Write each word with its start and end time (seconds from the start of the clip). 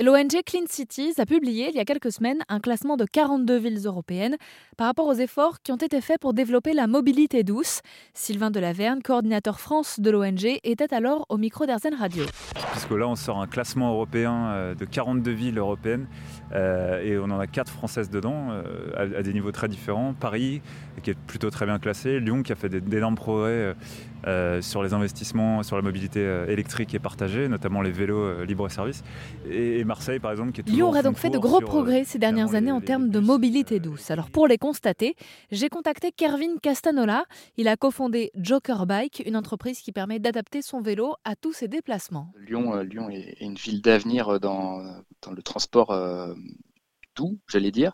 L'ONG 0.00 0.42
Clean 0.44 0.64
Cities 0.68 1.14
a 1.18 1.24
publié 1.24 1.68
il 1.68 1.76
y 1.76 1.78
a 1.78 1.84
quelques 1.84 2.10
semaines 2.10 2.40
un 2.48 2.58
classement 2.58 2.96
de 2.96 3.04
42 3.04 3.58
villes 3.58 3.80
européennes 3.84 4.36
par 4.76 4.88
rapport 4.88 5.06
aux 5.06 5.14
efforts 5.14 5.62
qui 5.62 5.70
ont 5.70 5.76
été 5.76 6.00
faits 6.00 6.20
pour 6.20 6.34
développer 6.34 6.72
la 6.72 6.88
mobilité 6.88 7.44
douce. 7.44 7.80
Sylvain 8.12 8.50
Delaverne, 8.50 9.02
coordinateur 9.02 9.60
France 9.60 10.00
de 10.00 10.10
l'ONG, 10.10 10.58
était 10.64 10.92
alors 10.92 11.26
au 11.28 11.36
micro 11.36 11.64
d'Airzen 11.64 11.94
Radio. 11.94 12.24
Puisque 12.72 12.90
là, 12.90 13.06
on 13.06 13.14
sort 13.14 13.40
un 13.40 13.46
classement 13.46 13.92
européen 13.92 14.46
euh, 14.48 14.74
de 14.74 14.84
42 14.84 15.30
villes 15.30 15.58
européennes 15.58 16.08
euh, 16.52 17.00
et 17.00 17.16
on 17.16 17.30
en 17.30 17.38
a 17.38 17.46
4 17.46 17.70
françaises 17.70 18.10
dedans 18.10 18.48
euh, 18.50 18.90
à, 18.96 19.22
des 19.22 19.32
niveaux 19.32 19.52
très 19.52 19.68
différents. 19.68 20.12
Paris, 20.12 20.60
qui 21.04 21.10
est 21.10 21.18
plutôt 21.18 21.50
très 21.50 21.66
bien 21.66 21.78
classé, 21.78 22.18
Lyon, 22.18 22.42
qui 22.42 22.50
a 22.50 22.56
fait 22.56 22.68
d'énormes 22.68 23.14
progrès 23.14 23.76
sur 24.60 24.82
les 24.82 24.94
investissements, 24.94 25.62
sur 25.62 25.76
la 25.76 25.82
mobilité 25.82 26.20
électrique 26.48 26.94
et 26.94 26.98
partagée, 26.98 27.46
notamment 27.46 27.82
les 27.82 27.90
vélos 27.90 28.42
libre-service. 28.44 29.04
Et 29.50 29.83
Marseille, 29.84 30.18
par 30.18 30.30
exemple, 30.30 30.52
qui 30.52 30.60
est 30.60 30.68
Lyon 30.68 30.88
aura 30.88 31.02
donc 31.02 31.16
fait 31.16 31.30
de 31.30 31.38
gros 31.38 31.62
euh, 31.62 31.64
progrès 31.64 32.04
ces 32.04 32.18
dernières 32.18 32.54
années 32.54 32.72
en 32.72 32.80
termes 32.80 33.10
de 33.10 33.20
mobilité 33.20 33.80
douce. 33.80 34.10
Alors 34.10 34.30
pour 34.30 34.46
les 34.46 34.58
constater, 34.58 35.16
j'ai 35.50 35.68
contacté 35.68 36.12
Kervin 36.12 36.56
Castanola. 36.62 37.24
Il 37.56 37.68
a 37.68 37.76
cofondé 37.76 38.30
Joker 38.34 38.86
Bike, 38.86 39.22
une 39.26 39.36
entreprise 39.36 39.80
qui 39.80 39.92
permet 39.92 40.18
d'adapter 40.18 40.62
son 40.62 40.80
vélo 40.80 41.14
à 41.24 41.36
tous 41.36 41.52
ses 41.52 41.68
déplacements. 41.68 42.32
Lyon, 42.38 42.74
euh, 42.74 42.82
Lyon 42.82 43.10
est 43.10 43.36
une 43.40 43.54
ville 43.54 43.82
d'avenir 43.82 44.40
dans, 44.40 44.82
dans, 45.22 45.32
le 45.32 45.42
transport 45.42 45.90
euh, 45.90 46.34
tout, 47.14 47.38
j'allais 47.48 47.70
dire. 47.70 47.92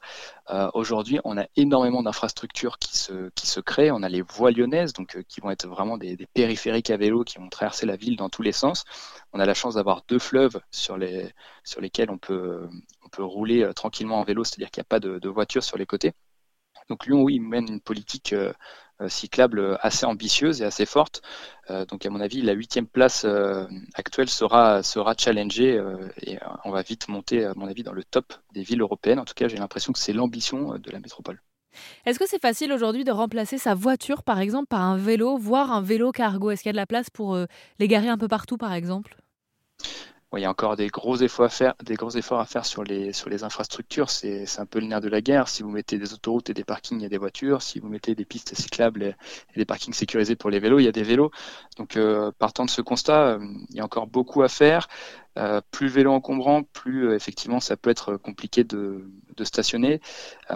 Euh, 0.51 0.71
aujourd'hui, 0.75 1.21
on 1.25 1.39
a 1.39 1.47
énormément 1.57 2.03
d'infrastructures 2.03 2.79
qui 2.79 2.97
se, 2.97 3.61
créent. 3.61 3.91
On 3.91 4.03
a 4.03 4.09
les 4.09 4.23
voies 4.23 4.51
lyonnaises, 4.51 4.93
donc 4.93 5.17
euh, 5.17 5.23
qui 5.29 5.41
vont 5.41 5.51
être 5.51 5.67
vraiment 5.67 5.99
des, 5.99 6.17
périphériques 6.35 6.91
à 6.91 6.97
vélo 6.97 7.25
qui 7.25 7.39
vont 7.39 7.49
traverser 7.49 7.87
la 7.87 7.97
ville 7.97 8.17
dans 8.17 8.29
tous 8.29 8.43
les 8.43 8.53
sens. 8.53 8.85
On 9.33 9.41
a 9.41 9.47
la 9.47 9.55
chance 9.55 9.75
d'avoir 9.75 10.03
deux 10.09 10.19
fleuves 10.19 10.61
sur, 10.71 10.97
les, 10.97 11.33
lesquels 11.79 12.11
on 12.11 12.19
peut, 12.19 12.69
rouler 13.19 13.63
euh, 13.63 13.73
tranquillement 13.73 14.19
en 14.21 14.25
vélo, 14.25 14.45
c'est-à-dire 14.45 14.71
qu'il 14.71 14.81
n'y 14.81 14.87
a 14.87 14.89
pas 14.89 15.01
de, 15.01 15.29
voitures 15.29 15.65
sur 15.65 15.79
les 15.79 15.87
côtés. 15.87 16.13
Donc 16.89 17.07
Lyon, 17.07 17.23
oui, 17.23 17.39
mène 17.39 17.69
une 17.69 17.81
politique 17.81 18.35
cyclable 19.09 19.79
assez 19.81 20.07
ambitieuse 20.07 20.63
et 20.63 20.65
assez 20.65 20.87
forte. 20.87 21.23
Euh, 21.71 21.87
donc 21.87 22.05
à 22.05 22.11
mon 22.11 22.21
avis, 22.21 22.43
la 22.43 22.53
huitième 22.53 22.87
place 22.87 23.27
actuelle 23.95 24.29
sera, 24.29 24.83
sera 24.83 25.15
challengée 25.17 25.83
et 26.23 26.39
on 26.65 26.71
va 26.71 26.83
vite 26.83 27.09
monter, 27.09 27.45
à 27.45 27.55
mon 27.55 27.67
avis, 27.67 27.83
dans 27.83 27.93
le 27.93 28.05
top 28.05 28.35
des 28.53 28.63
villes 28.63 28.81
européennes. 28.81 29.19
En 29.19 29.25
tout 29.25 29.35
cas, 29.35 29.49
j'ai 29.49 29.57
l'impression 29.57 29.93
que 29.93 29.99
c'est 29.99 30.13
l'ambition 30.13 30.79
de 30.79 30.91
la 30.91 30.99
métropole. 30.99 31.41
Est-ce 32.05 32.19
que 32.19 32.27
c'est 32.27 32.41
facile 32.41 32.73
aujourd'hui 32.73 33.05
de 33.05 33.13
remplacer 33.13 33.57
sa 33.57 33.75
voiture, 33.75 34.23
par 34.23 34.41
exemple, 34.41 34.67
par 34.67 34.83
un 34.83 34.97
vélo, 34.97 35.37
voire 35.37 35.73
un 35.73 35.83
vélo 35.83 36.11
cargo? 36.11 36.51
Est-ce 36.51 36.63
qu'il 36.63 36.69
y 36.69 36.71
a 36.71 36.73
de 36.73 36.77
la 36.77 36.87
place 36.87 37.11
pour 37.11 37.39
les 37.79 37.89
garer 37.89 38.09
un 38.09 38.19
peu 38.19 38.29
partout, 38.29 38.57
par 38.57 38.73
exemple? 38.73 39.20
Il 40.37 40.43
y 40.43 40.45
a 40.45 40.51
encore 40.51 40.77
des 40.77 40.87
gros 40.89 41.17
efforts 41.17 41.47
à 41.47 41.49
faire, 41.49 41.75
des 41.83 41.95
gros 41.95 42.11
efforts 42.11 42.39
à 42.39 42.45
faire 42.47 42.65
sur 42.65 42.85
les 42.85 43.13
sur 43.13 43.29
les 43.29 43.43
infrastructures. 43.43 44.11
C'est 44.11 44.47
un 44.59 44.67
peu 44.67 44.79
le 44.79 44.87
nerf 44.87 45.01
de 45.01 45.09
la 45.09 45.21
guerre. 45.21 45.49
Si 45.49 45.63
vous 45.65 45.71
mettez 45.71 45.99
des 45.99 46.13
autoroutes 46.13 46.51
et 46.51 46.55
des 46.55 46.63
parkings, 46.63 47.01
il 47.01 47.03
y 47.03 47.07
a 47.07 47.09
des 47.09 47.19
voitures. 47.19 47.63
Si 47.63 47.81
vous 47.81 47.89
mettez 47.89 48.15
des 48.15 48.25
pistes 48.25 48.55
cyclables 48.55 49.03
et, 49.03 49.15
des 49.57 49.65
parkings 49.65 49.93
sécurisés 49.93 50.37
pour 50.37 50.51
les 50.51 50.61
vélos, 50.61 50.79
il 50.79 50.85
y 50.85 50.89
a 50.89 50.93
des 50.93 51.03
vélos. 51.03 51.33
Donc, 51.77 51.97
euh, 51.97 52.31
partant 52.39 52.65
de 52.65 52.71
ce 52.71 52.81
constat, 52.81 53.27
euh, 53.27 53.47
il 53.71 53.77
y 53.77 53.81
a 53.81 53.85
encore 53.85 54.07
beaucoup 54.07 54.43
à 54.43 54.49
faire. 54.49 54.89
Euh, 55.39 55.61
plus 55.73 55.87
le 55.87 55.93
vélo 55.93 56.13
encombrant, 56.13 56.63
plus 56.65 57.15
effectivement 57.15 57.61
ça 57.61 57.77
peut 57.77 57.91
être 57.91 58.17
compliqué 58.17 58.65
de, 58.65 59.11
de 59.37 59.45
stationner. 59.45 60.01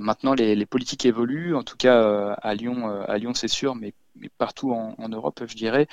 maintenant, 0.00 0.34
les, 0.34 0.54
les, 0.54 0.66
politiques 0.66 1.04
évoluent. 1.06 1.54
En 1.56 1.62
tout 1.64 1.76
cas, 1.76 2.34
à 2.34 2.54
Lyon, 2.54 2.88
à 3.08 3.18
Lyon, 3.18 3.34
c'est 3.34 3.48
sûr, 3.48 3.74
mais, 3.74 3.94
mais 4.16 4.28
partout 4.38 4.72
en, 4.72 4.94
en, 4.98 5.08
Europe, 5.08 5.42
je 5.46 5.56
dirais. 5.56 5.88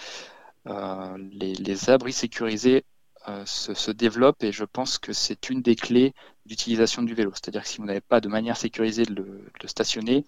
les, 0.66 1.54
les 1.56 1.90
abris 1.90 2.14
sécurisés 2.14 2.86
euh, 3.28 3.46
se, 3.46 3.92
développe 3.92 4.44
et 4.44 4.52
je 4.52 4.66
pense 4.66 4.98
que 4.98 5.14
c'est 5.14 5.50
une 5.50 5.62
des 5.62 5.76
clés 5.76 6.14
d'utilisation 6.48 7.04
du 7.04 7.14
vélo. 7.14 7.32
C'est-à-dire 7.34 7.62
que 7.62 7.68
si 7.68 7.78
vous 7.78 7.86
n'avez 7.86 8.02
pas 8.02 8.20
de 8.20 8.28
manière 8.28 8.58
sécurisée 8.58 9.06
de 9.06 9.14
le, 9.14 9.68
stationner, 9.68 10.26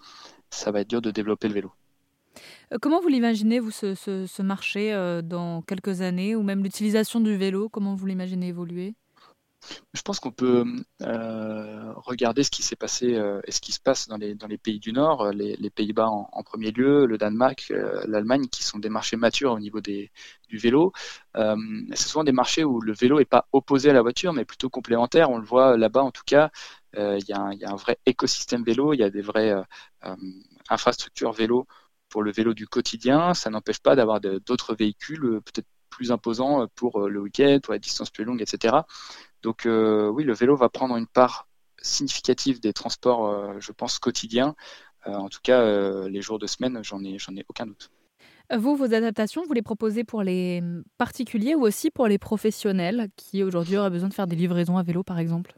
ça 0.50 0.70
va 0.70 0.82
être 0.82 0.88
dur 0.88 1.02
de 1.02 1.10
développer 1.10 1.48
le 1.48 1.54
vélo. 1.54 1.72
Euh, 2.72 2.78
comment 2.80 3.00
vous 3.00 3.08
l'imaginez, 3.08 3.58
vous, 3.58 3.72
ce, 3.72 4.42
marché 4.42 4.92
euh, 4.92 5.22
dans 5.22 5.62
quelques 5.62 6.02
années, 6.02 6.36
ou 6.36 6.42
même 6.42 6.62
l'utilisation 6.62 7.20
du 7.20 7.36
vélo, 7.36 7.68
comment 7.68 7.96
vous 7.96 8.06
l'imaginez 8.06 8.48
évoluer? 8.48 8.94
Je 9.92 10.02
pense 10.02 10.20
qu'on 10.20 10.32
peut 10.32 10.64
euh, 11.02 11.92
regarder 11.96 12.42
ce 12.42 12.50
qui 12.50 12.62
s'est 12.62 12.76
passé 12.76 13.14
euh, 13.14 13.40
et 13.46 13.52
ce 13.52 13.60
qui 13.60 13.72
se 13.72 13.80
passe 13.80 14.08
dans 14.08 14.16
les, 14.16 14.58
pays 14.58 14.78
du 14.78 14.92
Nord, 14.92 15.22
euh, 15.22 15.32
les, 15.32 15.70
Pays-Bas 15.70 16.08
en, 16.08 16.42
premier 16.42 16.70
lieu, 16.70 17.06
le 17.06 17.18
Danemark, 17.18 17.72
l'Allemagne, 18.06 18.46
qui 18.48 18.62
sont 18.62 18.78
des 18.78 18.88
marchés 18.88 19.16
matures 19.16 19.52
au 19.52 19.58
niveau 19.58 19.80
des, 19.80 20.10
du 20.48 20.58
vélo. 20.58 20.92
c'est 21.34 22.08
souvent 22.08 22.24
des 22.24 22.32
marchés 22.32 22.64
où 22.64 22.80
le 22.80 22.92
vélo 22.92 23.18
n'est 23.18 23.24
pas 23.24 23.48
opposé 23.52 23.90
à 23.90 23.92
la 23.92 24.02
voiture, 24.02 24.32
mais 24.32 24.44
plutôt 24.44 24.68
complémentaire. 24.68 25.30
On 25.30 25.38
le 25.38 25.44
voit 25.44 25.76
là-bas 25.76 26.02
en 26.02 26.10
tout 26.10 26.22
cas. 26.26 26.50
Il 26.96 27.24
y, 27.28 27.32
a 27.32 27.40
un 27.40 27.76
vrai 27.76 27.98
écosystème 28.06 28.62
vélo, 28.62 28.92
il 28.92 28.98
y 28.98 29.02
a 29.02 29.10
des 29.10 29.22
vraies 29.22 29.54
infrastructures 30.68 31.32
vélo 31.32 31.66
pour 32.08 32.22
le 32.22 32.30
vélo 32.30 32.54
du 32.54 32.68
quotidien. 32.68 33.34
Ça 33.34 33.50
n'empêche 33.50 33.80
pas 33.80 33.96
d'avoir 33.96 34.20
d'autres 34.20 34.74
véhicules 34.74 35.40
peut-être 35.44 35.68
plus 35.90 36.12
imposants 36.12 36.66
pour 36.74 37.08
le 37.08 37.20
week-end, 37.20 37.58
pour 37.62 37.72
la 37.72 37.78
distance 37.78 38.10
plus 38.10 38.24
longue, 38.24 38.42
etc. 38.42 38.76
Donc 39.44 39.66
euh, 39.66 40.08
oui, 40.08 40.24
le 40.24 40.32
vélo 40.32 40.56
va 40.56 40.68
prendre 40.70 40.96
une 40.96 41.06
part 41.06 41.46
significative 41.80 42.60
des 42.60 42.72
transports, 42.72 43.26
euh, 43.26 43.60
je 43.60 43.72
pense, 43.72 43.98
quotidiens. 43.98 44.56
Euh, 45.06 45.12
en 45.12 45.28
tout 45.28 45.40
cas, 45.42 45.62
les 46.08 46.22
jours 46.22 46.38
de 46.38 46.46
semaine, 46.46 46.80
j'en 46.82 47.04
ai, 47.04 47.18
j'en 47.18 47.36
ai 47.36 47.44
aucun 47.48 47.66
doute. 47.66 47.90
Vous, 48.54 48.74
vos 48.74 48.92
adaptations, 48.92 49.42
vous 49.46 49.52
les 49.52 49.62
proposez 49.62 50.04
pour 50.04 50.22
les 50.22 50.62
particuliers 50.98 51.54
ou 51.54 51.62
aussi 51.62 51.90
pour 51.90 52.08
les 52.08 52.18
professionnels 52.18 53.08
qui 53.16 53.42
aujourd'hui 53.42 53.76
auraient 53.76 53.90
besoin 53.90 54.08
de 54.08 54.14
faire 54.14 54.26
des 54.26 54.36
livraisons 54.36 54.78
à 54.78 54.82
vélo, 54.82 55.02
par 55.02 55.18
exemple? 55.18 55.54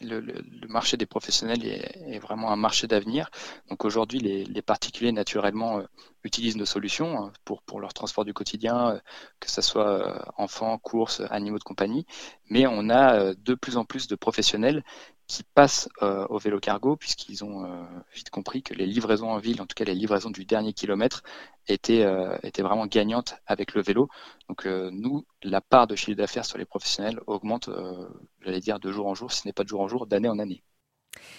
Le, 0.00 0.22
marché 0.68 0.96
des 0.96 1.04
professionnels 1.04 1.64
est, 1.66 2.18
vraiment 2.18 2.50
un 2.50 2.56
marché 2.56 2.86
d'avenir. 2.86 3.30
Donc 3.68 3.84
aujourd'hui, 3.84 4.18
les, 4.18 4.62
particuliers, 4.62 5.12
naturellement, 5.12 5.78
euh, 5.78 5.82
utilisent 6.24 6.56
nos 6.56 6.66
solutions 6.66 7.18
hein, 7.18 7.32
pour, 7.44 7.62
pour 7.62 7.80
leur 7.80 7.92
transport 7.92 8.24
du 8.24 8.34
quotidien, 8.34 8.90
euh, 8.90 9.00
que 9.40 9.50
ce 9.50 9.62
soit 9.62 9.88
euh, 9.88 10.18
enfants, 10.36 10.78
courses, 10.78 11.22
animaux 11.30 11.58
de 11.58 11.64
compagnie. 11.64 12.06
Mais 12.48 12.66
on 12.66 12.90
a 12.90 13.34
de 13.34 13.54
plus 13.54 13.76
en 13.76 13.84
plus 13.84 14.08
de 14.08 14.16
professionnels 14.16 14.82
qui 15.30 15.44
passent 15.44 15.88
euh, 16.02 16.26
au 16.28 16.38
vélo 16.38 16.58
cargo 16.58 16.96
puisqu'ils 16.96 17.44
ont 17.44 17.64
euh, 17.64 17.84
vite 18.12 18.30
compris 18.30 18.64
que 18.64 18.74
les 18.74 18.84
livraisons 18.84 19.30
en 19.30 19.38
ville, 19.38 19.62
en 19.62 19.66
tout 19.66 19.74
cas 19.76 19.84
les 19.84 19.94
livraisons 19.94 20.30
du 20.30 20.44
dernier 20.44 20.72
kilomètre, 20.72 21.22
étaient, 21.68 22.02
euh, 22.02 22.36
étaient 22.42 22.62
vraiment 22.62 22.86
gagnantes 22.86 23.36
avec 23.46 23.74
le 23.74 23.80
vélo. 23.80 24.08
Donc 24.48 24.66
nous, 24.66 25.24
la 25.44 25.60
part 25.60 25.86
de 25.86 25.94
chiffre 25.94 26.16
d'affaires 26.16 26.44
sur 26.44 26.58
les 26.58 26.64
professionnels 26.64 27.20
augmente, 27.28 27.70
j'allais 28.40 28.58
dire, 28.58 28.80
de 28.80 28.90
jour 28.90 29.06
en 29.06 29.14
jour, 29.14 29.30
si 29.30 29.42
ce 29.42 29.46
n'est 29.46 29.52
pas 29.52 29.62
de 29.62 29.68
jour 29.68 29.80
en 29.80 29.86
jour, 29.86 30.08
d'année 30.08 30.28
en 30.28 30.40
année. 30.40 30.64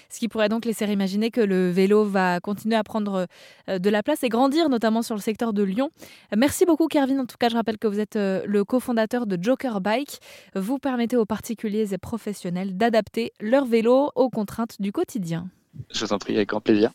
Ce 0.10 0.20
qui 0.20 0.28
pourrait 0.28 0.50
donc 0.50 0.66
laisser 0.66 0.86
imaginer 0.86 1.32
que 1.32 1.42
le 1.42 1.70
vélo 1.70 2.04
va 2.04 2.40
continuer 2.40 2.76
à 2.76 2.84
prendre 2.84 3.28
euh, 3.70 3.80
de 3.80 3.90
la 3.90 4.04
place 4.04 4.24
et 4.24 4.30
grandir, 4.30 4.70
notamment 4.70 5.02
sur 5.02 5.16
le 5.16 5.22
secteur 5.22 5.54
de 5.54 5.64
Lyon. 5.64 5.90
Merci 6.36 6.66
beaucoup, 6.66 6.88
Kervin. 6.88 7.20
En 7.20 7.26
tout 7.26 7.38
cas, 7.40 7.50
je 7.50 7.56
rappelle 7.56 7.78
que 7.78 7.88
vous 7.88 8.00
êtes 8.00 8.16
euh, 8.16 8.42
le 8.46 8.64
cofondateur 8.64 9.26
de 9.26 9.42
Joker 9.42 9.82
Bike. 9.82 10.20
Vous 10.56 10.80
permettez 10.80 11.18
aux 11.18 11.26
particuliers 11.26 11.94
et 11.94 11.98
professionnels 11.98 12.78
d'adapter 12.78 13.32
leur 13.40 13.66
vélo 13.66 14.12
aux 14.16 14.30
contraintes 14.30 14.82
du 14.82 14.92
quotidien. 14.92 15.50
Je 15.92 16.06
vous 16.06 16.14
en 16.14 16.18
prie, 16.18 16.36
avec 16.36 16.50
grand 16.50 16.62
plaisir. 16.62 16.92